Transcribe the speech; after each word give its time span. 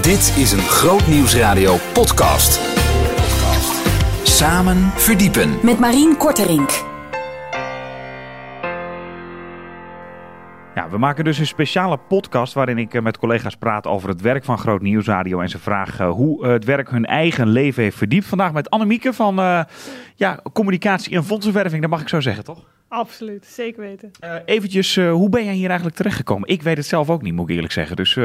Dit 0.00 0.34
is 0.38 0.52
een 0.52 0.58
Groot 0.58 1.06
Nieuwsradio 1.06 1.76
podcast. 1.92 2.60
Samen 4.22 4.76
verdiepen. 4.76 5.58
Met 5.62 5.78
Marien 5.78 6.16
Korterink. 6.16 6.70
Ja, 10.74 10.88
we 10.90 10.98
maken 10.98 11.24
dus 11.24 11.38
een 11.38 11.46
speciale 11.46 11.98
podcast 12.08 12.52
waarin 12.52 12.78
ik 12.78 12.94
eh, 12.94 13.02
met 13.02 13.18
collega's 13.18 13.56
praat 13.56 13.86
over 13.86 14.08
het 14.08 14.20
werk 14.20 14.44
van 14.44 14.58
Groot 14.58 14.80
Nieuwsradio 14.80 15.40
en 15.40 15.48
ze 15.48 15.58
vragen 15.58 16.06
uh, 16.06 16.12
hoe 16.12 16.44
uh, 16.44 16.52
het 16.52 16.64
werk 16.64 16.90
hun 16.90 17.06
eigen 17.06 17.48
leven 17.48 17.82
heeft 17.82 17.96
verdiept. 17.96 18.26
Vandaag 18.26 18.52
met 18.52 18.70
Annemieke 18.70 19.12
van 19.12 19.38
uh, 19.38 19.62
ja, 20.14 20.42
Communicatie 20.52 21.16
en 21.16 21.24
Fondsenwerving, 21.24 21.80
dat 21.80 21.90
mag 21.90 22.00
ik 22.00 22.08
zo 22.08 22.20
zeggen, 22.20 22.44
toch? 22.44 22.64
Absoluut, 22.88 23.46
zeker 23.46 23.80
weten. 23.80 24.10
eventjes, 24.44 24.96
hoe 24.96 25.28
ben 25.28 25.44
jij 25.44 25.54
hier 25.54 25.68
eigenlijk 25.68 25.96
terechtgekomen? 25.96 26.48
Ik 26.48 26.62
weet 26.62 26.76
het 26.76 26.86
zelf 26.86 27.10
ook 27.10 27.22
niet, 27.22 27.34
moet 27.34 27.48
ik 27.48 27.54
eerlijk 27.54 27.72
zeggen. 27.72 27.96
Dus, 27.96 28.18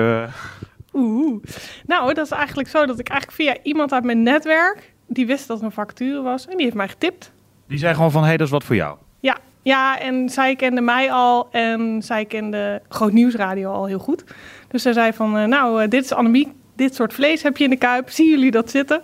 Oeh, 0.95 1.43
nou, 1.85 2.13
dat 2.13 2.25
is 2.25 2.31
eigenlijk 2.31 2.69
zo 2.69 2.85
dat 2.85 2.99
ik 2.99 3.09
eigenlijk 3.09 3.41
via 3.41 3.57
iemand 3.63 3.93
uit 3.93 4.03
mijn 4.03 4.23
netwerk, 4.23 4.93
die 5.07 5.25
wist 5.25 5.47
dat 5.47 5.59
er 5.59 5.65
een 5.65 5.71
vacature 5.71 6.21
was 6.21 6.47
en 6.47 6.55
die 6.55 6.63
heeft 6.63 6.77
mij 6.77 6.87
getipt. 6.87 7.31
Die 7.67 7.77
zei 7.77 7.93
gewoon 7.93 8.11
van, 8.11 8.21
hé, 8.21 8.27
hey, 8.27 8.37
dat 8.37 8.45
is 8.45 8.53
wat 8.53 8.63
voor 8.63 8.75
jou. 8.75 8.97
Ja, 9.19 9.37
ja, 9.61 9.99
en 9.99 10.29
zij 10.29 10.55
kende 10.55 10.81
mij 10.81 11.11
al 11.11 11.47
en 11.51 12.01
zij 12.03 12.25
kende 12.25 12.81
Groot 12.89 13.11
Nieuwsradio 13.11 13.71
al 13.71 13.85
heel 13.85 13.99
goed. 13.99 14.23
Dus 14.67 14.81
zij 14.81 14.93
zei 14.93 15.13
van, 15.13 15.37
uh, 15.37 15.43
nou, 15.43 15.83
uh, 15.83 15.89
dit 15.89 16.03
is 16.03 16.13
Annemiek, 16.13 16.47
dit 16.75 16.95
soort 16.95 17.13
vlees 17.13 17.43
heb 17.43 17.57
je 17.57 17.63
in 17.63 17.69
de 17.69 17.75
kuip, 17.75 18.09
zien 18.09 18.29
jullie 18.29 18.51
dat 18.51 18.69
zitten? 18.69 19.01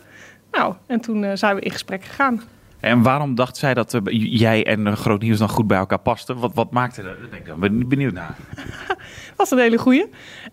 Nou, 0.51 0.75
en 0.87 1.01
toen 1.01 1.23
uh, 1.23 1.31
zijn 1.33 1.55
we 1.55 1.61
in 1.61 1.71
gesprek 1.71 2.03
gegaan. 2.03 2.41
En 2.79 3.01
waarom 3.01 3.35
dacht 3.35 3.57
zij 3.57 3.73
dat 3.73 3.99
jij 4.11 4.65
en 4.65 4.97
Groot 4.97 5.21
Nieuws 5.21 5.37
dan 5.37 5.49
goed 5.49 5.67
bij 5.67 5.77
elkaar 5.77 5.99
pasten? 5.99 6.37
Wat, 6.39 6.51
wat 6.53 6.71
maakte 6.71 7.03
dat? 7.03 7.13
Ik 7.31 7.55
ben 7.59 7.87
benieuwd 7.87 8.13
naar. 8.13 8.35
dat 8.87 9.35
was 9.35 9.51
een 9.51 9.57
hele 9.57 9.77
goeie. 9.77 10.05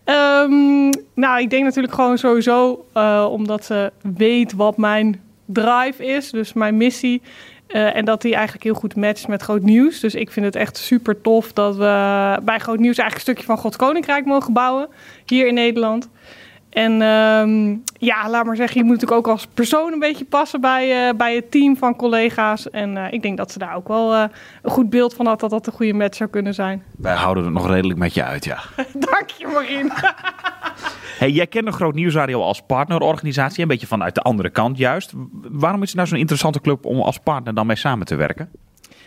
Um, 0.04 0.90
nou, 1.18 1.40
ik 1.40 1.50
denk 1.50 1.64
natuurlijk 1.64 1.94
gewoon 1.94 2.18
sowieso 2.18 2.86
omdat 3.30 3.64
ze 3.64 3.92
weet 4.02 4.52
wat 4.52 4.76
mijn 4.76 5.20
drive 5.44 6.04
is, 6.04 6.30
dus 6.30 6.52
mijn 6.52 6.76
missie. 6.76 7.22
Uh, 7.68 7.96
en 7.96 8.04
dat 8.04 8.22
die 8.22 8.34
eigenlijk 8.34 8.64
heel 8.64 8.74
goed 8.74 8.96
matcht 8.96 9.28
met 9.28 9.42
Groot 9.42 9.62
Nieuws. 9.62 10.00
Dus 10.00 10.14
ik 10.14 10.30
vind 10.30 10.46
het 10.46 10.56
echt 10.56 10.76
super 10.76 11.20
tof 11.20 11.52
dat 11.52 11.76
we 11.76 12.38
bij 12.42 12.58
Groot 12.58 12.78
Nieuws 12.78 12.98
eigenlijk 12.98 13.14
een 13.14 13.20
stukje 13.20 13.44
van 13.44 13.58
Gods 13.58 13.76
Koninkrijk 13.76 14.24
mogen 14.24 14.52
bouwen. 14.52 14.88
Hier 15.26 15.46
in 15.46 15.54
Nederland. 15.54 16.08
En 16.78 17.02
um, 17.02 17.82
ja, 17.92 18.30
laat 18.30 18.44
maar 18.44 18.56
zeggen, 18.56 18.76
je 18.76 18.84
moet 18.84 18.94
natuurlijk 18.94 19.26
ook 19.26 19.32
als 19.32 19.46
persoon 19.46 19.92
een 19.92 19.98
beetje 19.98 20.24
passen 20.24 20.60
bij, 20.60 21.08
uh, 21.08 21.14
bij 21.16 21.34
het 21.34 21.50
team 21.50 21.76
van 21.76 21.96
collega's. 21.96 22.70
En 22.70 22.96
uh, 22.96 23.12
ik 23.12 23.22
denk 23.22 23.36
dat 23.36 23.52
ze 23.52 23.58
daar 23.58 23.74
ook 23.74 23.88
wel 23.88 24.14
uh, 24.14 24.24
een 24.62 24.70
goed 24.70 24.90
beeld 24.90 25.14
van 25.14 25.26
had 25.26 25.40
dat 25.40 25.50
dat 25.50 25.66
een 25.66 25.72
goede 25.72 25.92
match 25.92 26.16
zou 26.16 26.30
kunnen 26.30 26.54
zijn. 26.54 26.82
Wij 26.96 27.14
houden 27.14 27.44
het 27.44 27.52
nog 27.52 27.68
redelijk 27.68 27.98
met 27.98 28.14
je 28.14 28.24
uit, 28.24 28.44
ja. 28.44 28.58
Dank 29.10 29.30
je, 29.30 29.46
Marien. 29.46 29.92
hey, 31.20 31.30
jij 31.30 31.46
kent 31.46 31.66
de 31.66 31.72
Groot 31.72 31.94
Nieuwsradio 31.94 32.42
als 32.42 32.62
partnerorganisatie, 32.62 33.62
een 33.62 33.68
beetje 33.68 33.86
vanuit 33.86 34.14
de 34.14 34.22
andere 34.22 34.50
kant 34.50 34.78
juist. 34.78 35.12
Waarom 35.42 35.82
is 35.82 35.88
het 35.88 35.96
nou 35.96 36.08
zo'n 36.08 36.18
interessante 36.18 36.60
club 36.60 36.84
om 36.84 37.00
als 37.00 37.18
partner 37.18 37.54
dan 37.54 37.66
mee 37.66 37.76
samen 37.76 38.06
te 38.06 38.14
werken? 38.14 38.50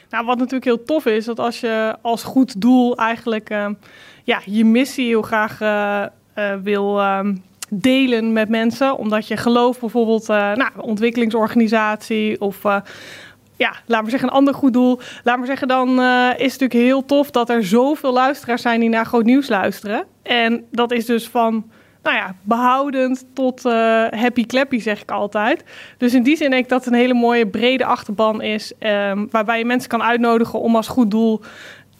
Nou, 0.09 0.25
wat 0.25 0.37
natuurlijk 0.37 0.65
heel 0.65 0.83
tof 0.83 1.05
is, 1.05 1.25
dat 1.25 1.39
als 1.39 1.59
je 1.59 1.95
als 2.01 2.23
goed 2.23 2.61
doel 2.61 2.97
eigenlijk 2.97 3.49
ja, 4.23 4.41
je 4.45 4.65
missie 4.65 5.07
heel 5.07 5.21
graag 5.21 5.57
wil 6.63 6.99
delen 7.73 8.33
met 8.33 8.49
mensen. 8.49 8.97
Omdat 8.97 9.27
je 9.27 9.37
gelooft 9.37 9.79
bijvoorbeeld, 9.79 10.29
uh, 10.29 10.53
nou, 10.53 10.69
ontwikkelingsorganisatie 10.77 12.41
of 12.41 12.63
uh, 12.63 12.77
ja, 13.55 13.73
laat 13.85 14.01
maar 14.01 14.09
zeggen 14.09 14.29
een 14.29 14.35
ander 14.35 14.53
goed 14.53 14.73
doel. 14.73 14.99
Laat 15.23 15.37
maar 15.37 15.45
zeggen, 15.45 15.67
dan 15.67 15.99
uh, 15.99 16.29
is 16.29 16.51
het 16.51 16.61
natuurlijk 16.61 16.73
heel 16.73 17.05
tof 17.05 17.31
dat 17.31 17.49
er 17.49 17.65
zoveel 17.65 18.13
luisteraars 18.13 18.61
zijn 18.61 18.79
die 18.79 18.89
naar 18.89 19.05
Groot 19.05 19.25
Nieuws 19.25 19.49
luisteren. 19.49 20.05
En 20.23 20.65
dat 20.71 20.91
is 20.91 21.05
dus 21.05 21.27
van, 21.27 21.69
nou 22.03 22.15
ja, 22.15 22.35
behoudend 22.41 23.25
tot 23.33 23.63
happy 24.09 24.45
clappy 24.45 24.79
zeg 24.79 25.01
ik 25.01 25.11
altijd. 25.11 25.63
Dus 25.97 26.13
in 26.13 26.23
die 26.23 26.37
zin 26.37 26.49
denk 26.49 26.63
ik 26.63 26.69
dat 26.69 26.85
het 26.85 26.93
een 26.93 26.99
hele 26.99 27.13
mooie 27.13 27.47
brede 27.47 27.85
achterban 27.85 28.41
is. 28.41 28.73
Um, 28.79 29.27
waarbij 29.31 29.57
je 29.57 29.65
mensen 29.65 29.89
kan 29.89 30.03
uitnodigen 30.03 30.59
om 30.59 30.75
als 30.75 30.87
goed 30.87 31.11
doel 31.11 31.41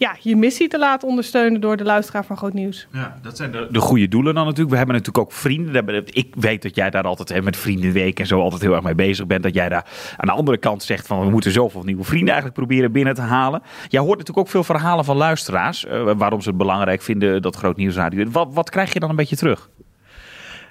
ja, 0.02 0.16
je 0.20 0.36
missie 0.36 0.68
te 0.68 0.78
laten 0.78 1.08
ondersteunen 1.08 1.60
door 1.60 1.76
de 1.76 1.84
luisteraar 1.84 2.24
van 2.24 2.36
Groot 2.36 2.52
Nieuws. 2.52 2.86
Ja, 2.92 3.18
dat 3.22 3.36
zijn 3.36 3.52
de, 3.52 3.68
de 3.70 3.80
goede 3.80 4.08
doelen 4.08 4.34
dan 4.34 4.44
natuurlijk. 4.44 4.70
We 4.70 4.76
hebben 4.76 4.96
natuurlijk 4.96 5.24
ook 5.24 5.32
vrienden. 5.32 6.04
Ik 6.06 6.34
weet 6.38 6.62
dat 6.62 6.74
jij 6.74 6.90
daar 6.90 7.02
altijd 7.02 7.28
hè, 7.28 7.42
met 7.42 7.56
Vriendenweek 7.56 8.20
en 8.20 8.26
zo 8.26 8.40
altijd 8.40 8.62
heel 8.62 8.74
erg 8.74 8.82
mee 8.82 8.94
bezig 8.94 9.26
bent. 9.26 9.42
Dat 9.42 9.54
jij 9.54 9.68
daar 9.68 9.86
aan 10.16 10.26
de 10.26 10.32
andere 10.32 10.58
kant 10.58 10.82
zegt 10.82 11.06
van 11.06 11.20
we 11.20 11.30
moeten 11.30 11.52
zoveel 11.52 11.82
nieuwe 11.82 12.04
vrienden 12.04 12.28
eigenlijk 12.28 12.58
proberen 12.58 12.92
binnen 12.92 13.14
te 13.14 13.20
halen. 13.20 13.62
Jij 13.88 14.00
hoort 14.00 14.18
natuurlijk 14.18 14.46
ook 14.46 14.52
veel 14.52 14.64
verhalen 14.64 15.04
van 15.04 15.16
luisteraars. 15.16 15.84
Uh, 15.84 16.12
waarom 16.16 16.40
ze 16.40 16.48
het 16.48 16.58
belangrijk 16.58 17.02
vinden 17.02 17.42
dat 17.42 17.56
Groot 17.56 17.76
Nieuws 17.76 17.94
radio. 17.94 18.30
Wat, 18.30 18.48
wat 18.52 18.70
krijg 18.70 18.92
je 18.92 19.00
dan 19.00 19.10
een 19.10 19.16
beetje 19.16 19.36
terug? 19.36 19.70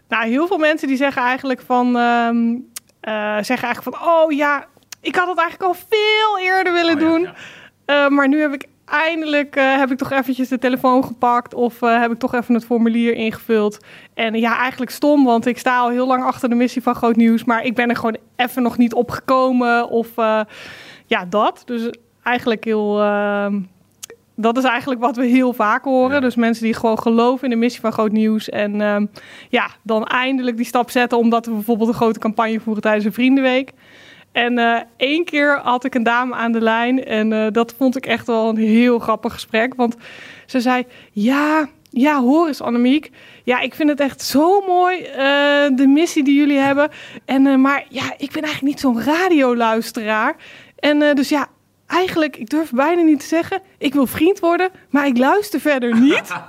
Nou, 0.08 0.28
heel 0.28 0.48
veel 0.48 0.58
mensen 0.58 0.88
die 0.88 0.98
zeggen 0.98 1.22
eigenlijk 1.22 1.62
van, 1.62 1.96
um, 1.96 2.54
uh, 3.02 3.34
zeggen 3.42 3.68
eigenlijk 3.68 3.98
van 3.98 4.08
oh 4.08 4.32
ja, 4.32 4.66
ik 5.02 5.16
had 5.16 5.28
het 5.28 5.40
eigenlijk 5.40 5.70
al 5.70 5.86
veel 5.90 6.40
eerder 6.40 6.74
willen 6.74 6.96
oh, 6.96 7.02
ja, 7.02 7.08
doen. 7.08 7.22
Ja. 7.22 8.06
Uh, 8.06 8.10
maar 8.10 8.28
nu 8.28 8.42
heb 8.42 8.54
ik 8.54 8.70
eindelijk 8.92 9.56
uh, 9.56 9.78
heb 9.78 9.92
ik 9.92 9.98
toch 9.98 10.12
eventjes 10.12 10.48
de 10.48 10.58
telefoon 10.58 11.06
gepakt 11.06 11.54
of 11.54 11.82
uh, 11.82 12.00
heb 12.00 12.12
ik 12.12 12.20
toch 12.20 12.34
even 12.34 12.54
het 12.54 12.66
formulier 12.66 13.14
ingevuld. 13.14 13.78
En 14.14 14.34
ja, 14.34 14.58
eigenlijk 14.58 14.92
stom, 14.92 15.24
want 15.24 15.46
ik 15.46 15.58
sta 15.58 15.80
al 15.80 15.90
heel 15.90 16.08
lang 16.08 16.24
achter 16.24 16.50
de 16.50 16.56
missie 16.56 16.82
van 16.82 16.96
Groot 16.96 17.16
Nieuws, 17.16 17.44
maar 17.44 17.64
ik 17.64 17.76
ben 17.76 17.90
er 17.90 17.96
gewoon 17.96 18.18
even 18.36 18.64
nog 18.64 18.78
niet 18.78 18.94
opgekomen 18.94 19.90
of 19.90 20.18
uh, 20.18 20.42
ja, 21.06 21.26
dat. 21.26 21.62
Dus 21.66 21.90
eigenlijk 22.24 22.64
heel... 22.64 23.02
ehm, 23.02 23.60
dat 24.36 24.58
is 24.58 24.64
eigenlijk 24.64 25.02
wat 25.02 25.16
we 25.16 25.26
heel 25.26 25.54
vaak 25.54 25.84
horen. 25.84 26.16
Ja. 26.16 26.20
Dus 26.20 26.36
mensen 26.36 26.64
die 26.64 26.74
gewoon 26.74 27.00
geloven 27.00 27.44
in 27.44 27.50
de 27.50 27.56
missie 27.56 27.82
van 27.82 27.92
Groot 27.92 28.12
Nieuws. 28.12 28.50
En 28.50 28.82
um, 28.82 29.10
ja, 29.50 29.68
dan 29.84 30.06
eindelijk 30.06 30.58
die 30.58 30.66
stap 30.66 30.90
zetten 30.90 31.18
omdat 31.18 31.46
we 31.46 31.52
bijvoorbeeld 31.52 31.90
een 31.90 31.96
grote 31.96 32.20
campagne 32.20 32.60
voeren 32.60 32.82
tijdens 32.82 33.06
een 33.06 33.14
Vriendenweek. 33.14 33.72
En 34.32 34.58
uh, 34.58 34.80
één 34.98 35.26
keer 35.26 35.60
had 35.64 35.84
ik 35.86 35.96
een 35.96 36.04
dame 36.04 36.36
aan 36.36 36.52
de 36.52 36.62
lijn 36.62 37.06
en 37.06 37.32
uh, 37.32 37.48
dat 37.52 37.74
vond 37.78 37.98
ik 37.98 38.06
echt 38.06 38.28
wel 38.28 38.50
een 38.50 38.58
heel 38.58 39.00
grappig 39.00 39.34
gesprek. 39.34 39.74
Want 39.76 39.96
ze 40.46 40.60
zei, 40.60 40.86
ja, 41.12 41.70
ja, 41.90 42.20
hoor 42.20 42.48
eens 42.48 42.62
Annemiek. 42.62 43.12
Ja, 43.44 43.60
ik 43.60 43.76
vind 43.76 43.90
het 43.90 44.00
echt 44.00 44.22
zo 44.22 44.62
mooi, 44.62 45.00
uh, 45.00 45.16
de 45.78 45.88
missie 45.88 46.24
die 46.24 46.36
jullie 46.36 46.58
hebben. 46.58 46.90
En, 47.26 47.62
maar 47.62 47.86
ja, 47.90 48.14
ik 48.18 48.32
ben 48.32 48.42
eigenlijk 48.42 48.62
niet 48.62 48.80
zo'n 48.80 49.04
radioluisteraar. 49.04 50.36
En 50.80 51.16
dus 51.16 51.30
ja, 51.30 51.48
eigenlijk, 51.88 52.38
ik 52.38 52.50
durf 52.50 52.72
bijna 52.72 53.02
niet 53.02 53.20
te 53.20 53.26
zeggen, 53.26 53.62
ik 53.78 53.94
wil 53.94 54.08
vriend 54.08 54.40
worden, 54.40 54.70
maar 54.90 55.08
ik 55.08 55.18
luister 55.18 55.60
verder 55.60 56.00
niet. 56.00 56.32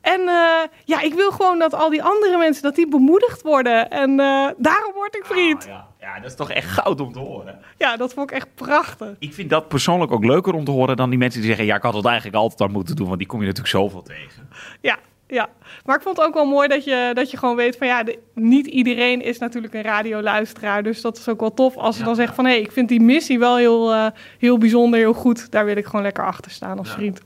En 0.00 0.20
uh, 0.20 0.60
ja, 0.84 1.00
ik 1.00 1.14
wil 1.14 1.30
gewoon 1.30 1.58
dat 1.58 1.74
al 1.74 1.90
die 1.90 2.02
andere 2.02 2.38
mensen, 2.38 2.62
dat 2.62 2.74
die 2.74 2.88
bemoedigd 2.88 3.42
worden. 3.42 3.90
En 3.90 4.10
uh, 4.10 4.48
daarom 4.56 4.92
word 4.94 5.16
ik 5.16 5.24
vriend. 5.24 5.62
Oh, 5.62 5.68
ja. 5.68 5.86
ja, 6.00 6.14
dat 6.20 6.30
is 6.30 6.36
toch 6.36 6.50
echt 6.50 6.68
goud 6.68 7.00
om 7.00 7.12
te 7.12 7.18
horen. 7.18 7.58
Ja, 7.76 7.96
dat 7.96 8.14
vond 8.14 8.30
ik 8.30 8.36
echt 8.36 8.54
prachtig. 8.54 9.16
Ik 9.18 9.34
vind 9.34 9.50
dat 9.50 9.68
persoonlijk 9.68 10.12
ook 10.12 10.24
leuker 10.24 10.54
om 10.54 10.64
te 10.64 10.70
horen 10.70 10.96
dan 10.96 11.10
die 11.10 11.18
mensen 11.18 11.40
die 11.40 11.48
zeggen... 11.48 11.66
ja, 11.66 11.76
ik 11.76 11.82
had 11.82 11.94
het 11.94 12.04
eigenlijk 12.04 12.36
altijd 12.36 12.60
al 12.60 12.68
moeten 12.68 12.96
doen, 12.96 13.06
want 13.06 13.18
die 13.18 13.26
kom 13.26 13.40
je 13.40 13.46
natuurlijk 13.46 13.74
zoveel 13.74 14.02
tegen. 14.02 14.48
Ja, 14.80 14.98
ja. 15.26 15.48
Maar 15.84 15.96
ik 15.96 16.02
vond 16.02 16.16
het 16.16 16.26
ook 16.26 16.34
wel 16.34 16.46
mooi 16.46 16.68
dat 16.68 16.84
je, 16.84 17.10
dat 17.14 17.30
je 17.30 17.36
gewoon 17.36 17.56
weet 17.56 17.76
van... 17.76 17.86
ja, 17.86 18.02
de, 18.02 18.18
niet 18.34 18.66
iedereen 18.66 19.22
is 19.22 19.38
natuurlijk 19.38 19.74
een 19.74 19.82
radioluisteraar. 19.82 20.82
Dus 20.82 21.00
dat 21.00 21.18
is 21.18 21.28
ook 21.28 21.40
wel 21.40 21.54
tof 21.54 21.76
als 21.76 21.94
ze 21.94 22.00
ja. 22.00 22.06
dan 22.06 22.16
zeggen 22.16 22.34
van... 22.34 22.44
hé, 22.44 22.50
hey, 22.50 22.60
ik 22.60 22.72
vind 22.72 22.88
die 22.88 23.00
missie 23.00 23.38
wel 23.38 23.56
heel, 23.56 23.92
uh, 23.94 24.06
heel 24.38 24.58
bijzonder, 24.58 24.98
heel 24.98 25.12
goed. 25.12 25.50
Daar 25.50 25.64
wil 25.64 25.76
ik 25.76 25.86
gewoon 25.86 26.02
lekker 26.02 26.26
achter 26.26 26.50
staan 26.50 26.78
als 26.78 26.88
ja. 26.88 26.94
vriend. 26.94 27.20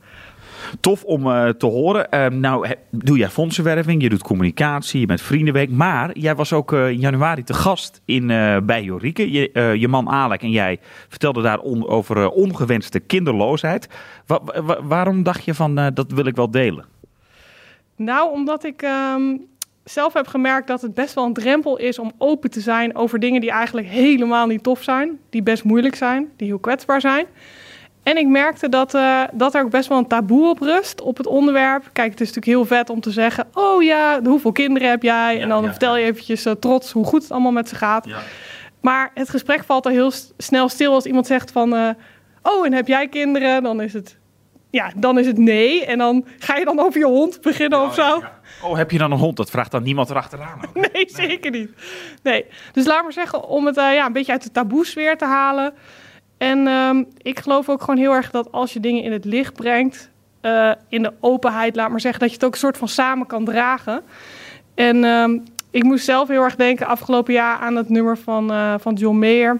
Tof 0.80 1.04
om 1.04 1.26
uh, 1.26 1.48
te 1.48 1.66
horen. 1.66 2.06
Uh, 2.10 2.26
nou, 2.26 2.66
doe 2.90 3.18
jij 3.18 3.28
fondsenwerving, 3.28 4.02
je 4.02 4.08
doet 4.08 4.22
communicatie, 4.22 5.00
je 5.00 5.06
bent 5.06 5.22
Vriendenweek. 5.22 5.70
Maar 5.70 6.18
jij 6.18 6.34
was 6.34 6.52
ook 6.52 6.72
uh, 6.72 6.88
in 6.88 6.98
januari 6.98 7.44
te 7.44 7.54
gast 7.54 8.00
in, 8.04 8.26
bij 8.66 8.82
Jorike. 8.82 9.32
Je, 9.32 9.74
je, 9.78 9.88
man 9.88 10.08
Alek 10.08 10.42
en 10.42 10.50
jij 10.50 10.78
vertelden 11.08 11.42
daar 11.42 11.62
over 11.62 12.30
ongewenste 12.30 13.00
kinderloosheid. 13.00 13.88
Wa 14.26 14.40
wa 14.44 14.82
waarom 14.82 15.22
dacht 15.22 15.44
je 15.44 15.54
van, 15.54 15.74
dat 15.94 16.12
wil 16.12 16.26
ik 16.26 16.36
wel 16.36 16.50
delen? 16.50 16.84
Nou, 17.96 18.32
omdat 18.32 18.64
ik 18.64 18.82
um, 18.82 19.46
zelf 19.84 20.12
heb 20.12 20.26
gemerkt 20.26 20.66
dat 20.66 20.82
het 20.82 20.94
best 20.94 21.14
wel 21.14 21.24
een 21.24 21.32
drempel 21.32 21.78
is 21.78 21.98
om 21.98 22.12
open 22.18 22.50
te 22.50 22.60
zijn 22.60 22.96
over 22.96 23.18
dingen 23.18 23.40
die 23.40 23.50
eigenlijk 23.50 23.86
helemaal 23.86 24.46
niet 24.46 24.62
tof 24.62 24.82
zijn. 24.82 25.18
Die 25.30 25.42
best 25.42 25.64
moeilijk 25.64 25.94
zijn, 25.94 26.28
die 26.36 26.46
heel 26.46 26.58
kwetsbaar 26.58 27.00
zijn. 27.00 27.26
En 28.04 28.16
ik 28.16 28.26
merkte 28.26 28.68
dat, 28.68 28.94
uh, 28.94 29.22
dat 29.32 29.54
er 29.54 29.62
ook 29.62 29.70
best 29.70 29.88
wel 29.88 29.98
een 29.98 30.06
taboe 30.06 30.48
op 30.48 30.60
rust 30.60 31.00
op 31.00 31.16
het 31.16 31.26
onderwerp. 31.26 31.90
Kijk, 31.92 32.10
het 32.10 32.20
is 32.20 32.32
natuurlijk 32.32 32.56
heel 32.56 32.76
vet 32.76 32.90
om 32.90 33.00
te 33.00 33.10
zeggen... 33.10 33.46
oh 33.52 33.82
ja, 33.82 34.22
hoeveel 34.22 34.52
kinderen 34.52 34.88
heb 34.88 35.02
jij? 35.02 35.34
Ja, 35.34 35.40
en 35.40 35.48
dan 35.48 35.62
ja, 35.62 35.70
vertel 35.70 35.96
je 35.96 36.04
eventjes 36.04 36.46
uh, 36.46 36.52
trots 36.52 36.92
hoe 36.92 37.04
goed 37.04 37.22
het 37.22 37.32
allemaal 37.32 37.52
met 37.52 37.68
ze 37.68 37.74
gaat. 37.74 38.06
Ja. 38.06 38.18
Maar 38.80 39.10
het 39.14 39.30
gesprek 39.30 39.64
valt 39.64 39.86
er 39.86 39.92
heel 39.92 40.12
snel 40.38 40.68
stil 40.68 40.92
als 40.92 41.04
iemand 41.04 41.26
zegt 41.26 41.52
van... 41.52 41.74
Uh, 41.74 41.88
oh, 42.42 42.66
en 42.66 42.72
heb 42.72 42.86
jij 42.86 43.08
kinderen? 43.08 43.62
Dan 43.62 43.80
is 43.80 43.92
het... 43.92 44.18
Ja, 44.70 44.92
dan 44.96 45.18
is 45.18 45.26
het 45.26 45.38
nee. 45.38 45.84
En 45.84 45.98
dan 45.98 46.26
ga 46.38 46.56
je 46.56 46.64
dan 46.64 46.80
over 46.80 46.98
je 46.98 47.06
hond 47.06 47.40
beginnen 47.40 47.82
of 47.82 47.94
zo. 47.94 48.22
Oh, 48.62 48.76
heb 48.76 48.90
je 48.90 48.98
dan 48.98 49.12
een 49.12 49.18
hond? 49.18 49.36
Dat 49.36 49.50
vraagt 49.50 49.70
dan 49.70 49.82
niemand 49.82 50.10
erachteraan. 50.10 50.58
Ook. 50.68 50.74
Nee, 50.74 50.90
nee, 50.92 51.04
zeker 51.06 51.50
niet. 51.50 51.70
Nee. 52.22 52.46
Dus 52.72 52.86
laat 52.86 53.02
maar 53.02 53.12
zeggen, 53.12 53.48
om 53.48 53.66
het 53.66 53.74
ja, 53.74 54.06
een 54.06 54.12
beetje 54.12 54.32
uit 54.32 54.42
de 54.42 54.50
taboesfeer 54.50 55.16
te 55.16 55.24
halen... 55.24 55.74
En 56.50 56.66
um, 56.66 57.06
ik 57.22 57.38
geloof 57.38 57.68
ook 57.68 57.80
gewoon 57.80 57.96
heel 57.96 58.12
erg 58.12 58.30
dat 58.30 58.52
als 58.52 58.72
je 58.72 58.80
dingen 58.80 59.02
in 59.02 59.12
het 59.12 59.24
licht 59.24 59.54
brengt, 59.54 60.10
uh, 60.42 60.72
in 60.88 61.02
de 61.02 61.12
openheid, 61.20 61.76
laat 61.76 61.90
maar 61.90 62.00
zeggen, 62.00 62.20
dat 62.20 62.28
je 62.28 62.34
het 62.34 62.44
ook 62.44 62.52
een 62.52 62.58
soort 62.58 62.76
van 62.76 62.88
samen 62.88 63.26
kan 63.26 63.44
dragen. 63.44 64.02
En 64.74 65.04
um, 65.04 65.42
ik 65.70 65.82
moest 65.82 66.04
zelf 66.04 66.28
heel 66.28 66.42
erg 66.42 66.56
denken 66.56 66.86
afgelopen 66.86 67.32
jaar 67.32 67.58
aan 67.58 67.76
het 67.76 67.88
nummer 67.88 68.18
van, 68.18 68.52
uh, 68.52 68.74
van 68.78 68.94
John 68.94 69.18
Mayer, 69.18 69.58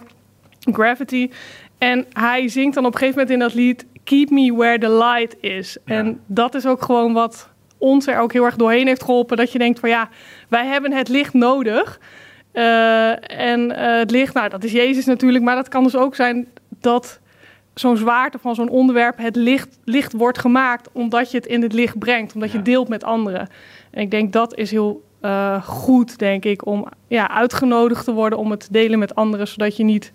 Gravity. 0.61 1.31
En 1.79 2.07
hij 2.13 2.49
zingt 2.49 2.75
dan 2.75 2.87
op 2.87 2.93
een 2.93 2.99
gegeven 2.99 3.21
moment 3.21 3.35
in 3.35 3.47
dat 3.47 3.55
lied 3.55 3.87
Keep 4.05 4.31
Me 4.31 4.55
Where 4.55 4.79
the 4.79 4.91
Light 4.91 5.37
Is. 5.41 5.77
En 5.85 6.21
dat 6.27 6.55
is 6.55 6.67
ook 6.67 6.83
gewoon 6.83 7.13
wat 7.13 7.49
ons 7.79 8.07
er 8.07 8.19
ook 8.19 8.33
heel 8.33 8.45
erg 8.45 8.57
doorheen 8.57 8.87
heeft 8.87 9.05
geholpen. 9.05 9.37
Dat 9.37 9.53
je 9.53 9.59
denkt 9.59 9.81
van 9.81 9.89
ja, 9.89 10.09
wij 10.49 10.67
hebben 10.67 10.93
het 10.93 11.09
licht 11.09 11.33
nodig. 11.33 12.01
Uh, 12.53 13.41
en 13.41 13.71
uh, 13.71 13.77
het 13.77 14.11
licht, 14.11 14.35
nou 14.35 14.49
dat 14.49 14.65
is 14.65 14.73
Jezus 14.73 15.05
natuurlijk. 15.05 15.45
Maar 15.45 15.55
dat 15.55 15.69
kan 15.69 15.83
dus 15.83 15.97
ook 15.97 16.15
zijn 16.15 16.47
dat 16.85 17.21
zo'n 17.75 17.97
zwaarte 17.97 18.39
van 18.39 18.55
zo'n 18.55 18.69
onderwerp 18.69 19.19
het 19.19 19.37
licht, 19.37 19.79
licht 19.85 20.13
wordt 20.13 20.39
gemaakt. 20.39 20.89
Omdat 20.93 21.31
je 21.31 21.37
het 21.37 21.47
in 21.47 21.63
het 21.63 21.73
licht 21.73 21.99
brengt. 21.99 22.35
Omdat 22.35 22.53
je 22.53 22.63
deelt 22.63 22.89
met 22.89 23.05
anderen. 23.05 23.49
En 23.91 24.03
ik 24.03 24.11
denk 24.11 24.33
dat 24.33 24.55
is 24.55 24.71
heel 24.71 25.03
uh, 25.25 25.63
goed, 25.63 26.19
denk 26.19 26.45
ik, 26.45 26.67
om 26.67 26.87
ja, 27.09 27.31
uitgenodigd 27.31 28.05
te 28.05 28.13
worden 28.13 28.39
om 28.39 28.51
het 28.51 28.61
te 28.61 28.69
delen 28.71 28.99
met 28.99 29.15
anderen, 29.15 29.49
zodat 29.49 29.77
je 29.77 29.85
niet 29.85 30.13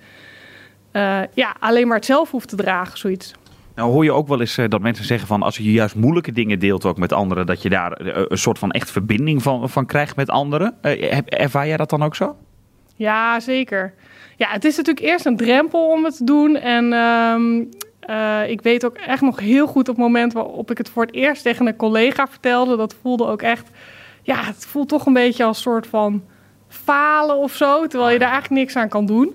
uh, 0.91 1.21
ja, 1.33 1.55
alleen 1.59 1.87
maar 1.87 1.95
het 1.95 2.05
zelf 2.05 2.31
hoeft 2.31 2.49
te 2.49 2.55
dragen, 2.55 2.97
zoiets. 2.97 3.33
Nou 3.75 3.91
hoor 3.91 4.03
je 4.03 4.11
ook 4.11 4.27
wel 4.27 4.39
eens 4.39 4.57
uh, 4.57 4.67
dat 4.67 4.81
mensen 4.81 5.05
zeggen 5.05 5.27
van 5.27 5.43
als 5.43 5.57
je 5.57 5.71
juist 5.71 5.95
moeilijke 5.95 6.31
dingen 6.31 6.59
deelt 6.59 6.85
ook 6.85 6.97
met 6.97 7.13
anderen, 7.13 7.45
dat 7.45 7.61
je 7.61 7.69
daar 7.69 7.99
een 8.31 8.37
soort 8.37 8.59
van 8.59 8.71
echt 8.71 8.91
verbinding 8.91 9.43
van, 9.43 9.69
van 9.69 9.85
krijgt 9.85 10.15
met 10.15 10.29
anderen. 10.29 10.77
ervaar 11.25 11.67
jij 11.67 11.77
dat 11.77 11.89
dan 11.89 12.03
ook 12.03 12.15
zo? 12.15 12.35
Ja, 12.99 13.39
zeker. 13.39 13.93
Ja, 14.35 14.47
het 14.49 14.65
is 14.65 14.77
natuurlijk 14.77 15.05
eerst 15.05 15.25
een 15.25 15.37
drempel 15.37 15.89
om 15.89 16.03
het 16.03 16.17
te 16.17 16.23
doen. 16.23 16.55
En 16.55 16.91
uh, 18.09 18.49
ik 18.49 18.61
weet 18.61 18.85
ook 18.85 18.97
echt 18.97 19.21
nog 19.21 19.39
heel 19.39 19.67
goed 19.67 19.89
op 19.89 19.95
het 19.95 20.05
moment 20.05 20.33
waarop 20.33 20.71
ik 20.71 20.77
het 20.77 20.89
voor 20.89 21.05
het 21.05 21.13
eerst 21.13 21.43
tegen 21.43 21.67
een 21.67 21.75
collega 21.75 22.27
vertelde. 22.27 22.77
Dat 22.77 22.95
voelde 23.01 23.25
ook 23.25 23.41
echt 23.41 23.69
ja, 24.21 24.43
het 24.43 24.65
voelt 24.65 24.89
toch 24.89 25.05
een 25.05 25.13
beetje 25.13 25.43
als 25.43 25.57
een 25.57 25.63
soort 25.63 25.87
van 25.87 26.23
falen 26.67 27.37
of 27.37 27.53
zo. 27.53 27.87
Terwijl 27.87 28.11
je 28.11 28.19
daar 28.19 28.31
eigenlijk 28.31 28.61
niks 28.61 28.75
aan 28.75 28.89
kan 28.89 29.05
doen. 29.05 29.27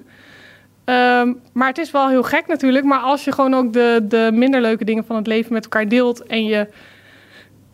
Um, 0.85 1.41
maar 1.53 1.69
het 1.69 1.79
is 1.79 1.91
wel 1.91 2.09
heel 2.09 2.23
gek 2.23 2.47
natuurlijk. 2.47 2.85
Maar 2.85 3.01
als 3.01 3.25
je 3.25 3.33
gewoon 3.33 3.55
ook 3.55 3.73
de, 3.73 4.05
de 4.09 4.31
minder 4.33 4.61
leuke 4.61 4.85
dingen 4.85 5.05
van 5.05 5.17
het 5.17 5.27
leven 5.27 5.53
met 5.53 5.65
elkaar 5.65 5.89
deelt. 5.89 6.27
En 6.27 6.45
je, 6.45 6.69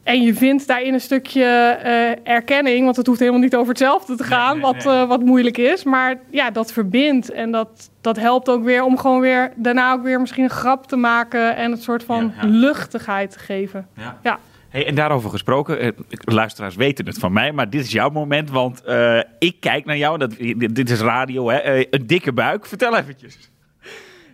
en 0.03 0.23
je 0.23 0.35
vindt 0.35 0.67
daarin 0.67 0.95
een 0.95 1.01
stukje 1.01 1.79
uh, 1.85 2.33
erkenning. 2.35 2.85
Want 2.85 2.97
het 2.97 3.07
hoeft 3.07 3.19
helemaal 3.19 3.41
niet 3.41 3.57
over 3.57 3.69
hetzelfde 3.69 4.17
te 4.17 4.25
gaan. 4.25 4.59
Nee, 4.59 4.65
nee, 4.65 4.73
nee. 4.73 4.85
Wat, 4.85 4.95
uh, 4.95 5.09
wat 5.09 5.25
moeilijk 5.25 5.59
is. 5.59 5.85
Maar 5.85 6.21
ja, 6.31 6.51
dat 6.51 6.73
verbindt. 6.73 7.31
En 7.31 7.51
dat, 7.51 7.91
dat 8.01 8.17
helpt 8.17 8.49
ook 8.49 8.65
weer 8.65 8.85
om 8.85 8.99
gewoon 8.99 9.21
weer 9.21 9.53
daarna 9.57 9.93
ook 9.93 10.03
weer 10.03 10.21
misschien 10.21 10.45
een 10.45 10.51
grap 10.51 10.87
te 10.87 10.97
maken. 10.97 11.57
En 11.57 11.71
het 11.71 11.83
soort 11.83 12.05
van 12.05 12.33
ja, 12.37 12.43
ja. 12.43 12.49
luchtigheid 12.49 13.31
te 13.31 13.39
geven. 13.39 13.89
Ja. 13.97 14.19
ja. 14.23 14.39
Hey, 14.69 14.87
en 14.87 14.95
daarover 14.95 15.31
gesproken, 15.31 15.81
eh, 15.81 15.91
luisteraars 16.09 16.75
weten 16.75 17.07
het 17.07 17.19
van 17.19 17.33
mij, 17.33 17.53
maar 17.53 17.71
dit 17.71 17.85
is 17.85 17.93
jouw 17.93 18.11
moment, 18.11 18.51
want 18.51 18.83
uh, 18.87 19.21
ik 19.39 19.57
kijk 19.61 19.85
naar 19.85 19.97
jou. 19.97 20.19
Dat, 20.19 20.37
dit 20.57 20.91
is 20.91 21.01
radio, 21.01 21.49
hè? 21.49 21.87
Een 21.91 22.07
dikke 22.07 22.33
buik. 22.33 22.67
Vertel 22.67 22.97
eventjes. 22.97 23.51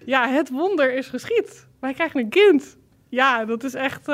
Ja, 0.04 0.28
het 0.28 0.50
wonder 0.50 0.94
is 0.94 1.06
geschied. 1.06 1.66
Wij 1.80 1.92
krijgen 1.92 2.20
een 2.20 2.28
kind. 2.28 2.76
Ja, 3.08 3.44
dat 3.44 3.64
is 3.64 3.74
echt. 3.74 4.08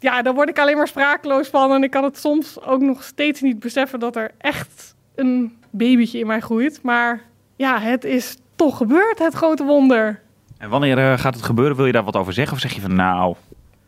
Ja, 0.00 0.22
daar 0.22 0.34
word 0.34 0.48
ik 0.48 0.58
alleen 0.58 0.76
maar 0.76 0.88
sprakeloos 0.88 1.48
van. 1.48 1.72
En 1.72 1.82
ik 1.82 1.90
kan 1.90 2.04
het 2.04 2.18
soms 2.18 2.62
ook 2.62 2.80
nog 2.80 3.02
steeds 3.02 3.40
niet 3.40 3.60
beseffen 3.60 4.00
dat 4.00 4.16
er 4.16 4.30
echt 4.38 4.94
een 5.14 5.56
babytje 5.70 6.18
in 6.18 6.26
mij 6.26 6.40
groeit. 6.40 6.82
Maar 6.82 7.22
ja, 7.56 7.80
het 7.80 8.04
is 8.04 8.36
toch 8.56 8.76
gebeurd, 8.76 9.18
het 9.18 9.34
grote 9.34 9.64
wonder. 9.64 10.20
En 10.58 10.70
wanneer 10.70 11.18
gaat 11.18 11.34
het 11.34 11.44
gebeuren? 11.44 11.76
Wil 11.76 11.86
je 11.86 11.92
daar 11.92 12.04
wat 12.04 12.16
over 12.16 12.32
zeggen? 12.32 12.54
Of 12.54 12.60
zeg 12.60 12.72
je 12.72 12.80
van 12.80 12.94
nou, 12.94 13.34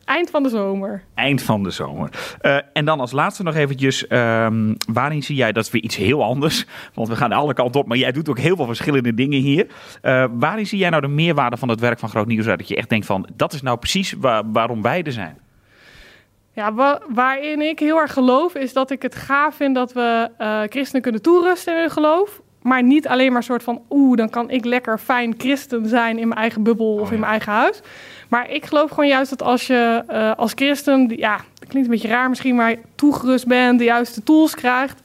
Eind 0.05 0.31
van 0.31 0.43
de 0.43 0.49
zomer. 0.49 1.03
Eind 1.14 1.43
van 1.43 1.62
de 1.62 1.70
zomer. 1.70 2.11
Uh, 2.43 2.56
en 2.73 2.85
dan 2.85 3.00
als 3.00 3.12
laatste 3.12 3.43
nog 3.43 3.55
eventjes, 3.55 4.05
um, 4.09 4.76
waarin 4.93 5.23
zie 5.23 5.37
jij, 5.37 5.53
dat 5.53 5.64
is 5.64 5.70
weer 5.70 5.82
iets 5.82 5.97
heel 5.97 6.23
anders, 6.23 6.67
want 6.94 7.09
we 7.09 7.17
gaan 7.17 7.32
alle 7.32 7.55
kanten 7.55 7.81
op, 7.81 7.87
maar 7.87 7.97
jij 7.97 8.12
doet 8.12 8.29
ook 8.29 8.38
heel 8.38 8.56
veel 8.56 8.67
verschillende 8.67 9.14
dingen 9.14 9.41
hier. 9.41 9.67
Uh, 10.03 10.25
waarin 10.32 10.67
zie 10.67 10.79
jij 10.79 10.91
nou 10.91 11.03
de 11.03 11.09
meerwaarde 11.09 11.56
van 11.56 11.69
het 11.69 11.81
werk 11.81 11.99
van 11.99 12.09
Groot 12.09 12.26
Nieuws 12.26 12.47
uit? 12.47 12.59
Dat 12.59 12.69
je 12.69 12.76
echt 12.76 12.88
denkt 12.88 13.06
van, 13.06 13.29
dat 13.37 13.53
is 13.53 13.62
nou 13.62 13.79
precies 13.79 14.14
waar, 14.19 14.43
waarom 14.53 14.82
wij 14.82 15.03
er 15.03 15.12
zijn. 15.12 15.38
Ja, 16.54 16.75
wa 16.75 17.00
waarin 17.08 17.60
ik 17.60 17.78
heel 17.78 18.00
erg 18.00 18.12
geloof 18.12 18.54
is 18.54 18.72
dat 18.72 18.90
ik 18.90 19.02
het 19.02 19.14
gaaf 19.14 19.54
vind 19.54 19.75
dat 19.75 19.93
we 19.93 20.31
uh, 20.38 20.60
christenen 20.69 21.02
kunnen 21.02 21.22
toerusten 21.22 21.75
in 21.75 21.81
hun 21.81 21.90
geloof. 21.90 22.40
Maar 22.62 22.82
niet 22.82 23.08
alleen 23.08 23.28
maar 23.28 23.37
een 23.37 23.43
soort 23.43 23.62
van, 23.62 23.82
oeh, 23.90 24.16
dan 24.16 24.31
kan 24.31 24.50
ik 24.50 24.64
lekker 24.64 24.99
fijn 24.99 25.34
christen 25.38 25.88
zijn 25.88 26.19
in 26.19 26.28
mijn 26.28 26.40
eigen 26.40 26.62
bubbel 26.62 26.94
of 26.94 27.00
oh, 27.00 27.06
ja. 27.06 27.12
in 27.12 27.20
mijn 27.20 27.31
eigen 27.31 27.52
huis. 27.52 27.81
Maar 28.28 28.50
ik 28.50 28.66
geloof 28.66 28.90
gewoon 28.90 29.08
juist 29.08 29.31
dat 29.31 29.43
als 29.43 29.66
je 29.66 30.04
uh, 30.10 30.32
als 30.37 30.52
christen, 30.54 31.12
ja, 31.16 31.37
dat 31.37 31.69
klinkt 31.69 31.88
een 31.88 31.94
beetje 31.94 32.08
raar 32.08 32.28
misschien, 32.28 32.54
maar 32.54 32.76
toegerust 32.94 33.46
bent, 33.46 33.78
de 33.78 33.84
juiste 33.84 34.22
tools 34.22 34.54
krijgt, 34.54 35.00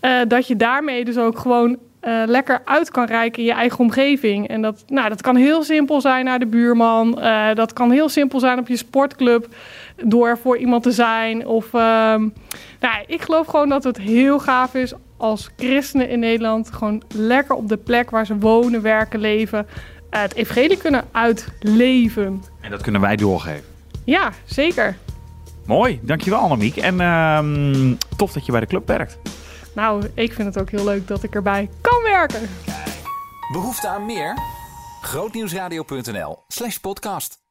uh, 0.00 0.20
dat 0.28 0.46
je 0.46 0.56
daarmee 0.56 1.04
dus 1.04 1.18
ook 1.18 1.38
gewoon 1.38 1.78
uh, 2.06 2.22
lekker 2.26 2.62
uit 2.64 2.90
kan 2.90 3.06
reiken 3.06 3.38
in 3.38 3.48
je 3.48 3.54
eigen 3.54 3.78
omgeving. 3.78 4.48
En 4.48 4.62
dat, 4.62 4.84
nou, 4.86 5.08
dat 5.08 5.22
kan 5.22 5.36
heel 5.36 5.62
simpel 5.62 6.00
zijn 6.00 6.24
naar 6.24 6.38
de 6.38 6.46
buurman, 6.46 7.10
dat 7.54 7.72
kan 7.72 7.90
heel 7.90 8.08
simpel 8.08 8.40
zijn 8.40 8.58
op 8.58 8.68
je 8.68 8.76
sportclub, 8.76 9.46
door 10.04 10.28
er 10.28 10.38
voor 10.38 10.58
iemand 10.58 10.82
te 10.82 10.92
zijn. 10.92 11.46
Of, 11.46 11.72
nou, 11.72 13.04
ik 13.06 13.22
geloof 13.22 13.46
gewoon 13.46 13.68
dat 13.68 13.84
het 13.84 13.98
heel 13.98 14.38
gaaf 14.38 14.74
is 14.74 14.92
als 15.16 15.50
christenen 15.56 16.08
in 16.08 16.18
Nederland 16.18 16.72
gewoon 16.72 17.02
lekker 17.14 17.54
op 17.54 17.68
de 17.68 17.76
plek 17.76 18.10
waar 18.10 18.26
ze 18.26 18.38
wonen, 18.38 18.82
werken, 18.82 19.20
leven 19.20 19.66
het 20.10 20.34
evangelie 20.34 20.76
kunnen 20.76 21.04
uitleven. 21.12 22.42
En 22.60 22.70
dat 22.70 22.82
kunnen 22.82 23.00
wij 23.00 23.16
doorgeven. 23.16 23.64
Ja, 24.04 24.32
zeker. 24.44 24.96
Mooi, 25.66 26.00
dankjewel 26.02 26.38
Annemiek. 26.38 26.76
En 26.76 26.94
uh, 26.94 27.92
tof 28.16 28.32
dat 28.32 28.46
je 28.46 28.52
bij 28.52 28.60
de 28.60 28.66
club 28.66 28.86
werkt. 28.86 29.18
Nou, 29.76 30.10
ik 30.14 30.32
vind 30.32 30.54
het 30.54 30.58
ook 30.58 30.70
heel 30.70 30.84
leuk 30.84 31.08
dat 31.08 31.22
ik 31.22 31.34
erbij 31.34 31.70
kan 31.80 32.02
werken. 32.02 32.48
Behoefte 33.52 33.88
aan 33.88 34.06
meer? 34.06 34.38
Grootnieuwsradio.nl 35.00 36.38
slash 36.48 36.76
podcast. 36.76 37.45